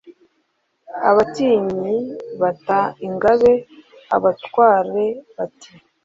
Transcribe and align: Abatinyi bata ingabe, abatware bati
Abatinyi 1.09 1.95
bata 2.41 2.79
ingabe, 3.07 3.53
abatware 4.15 5.05
bati 5.35 5.71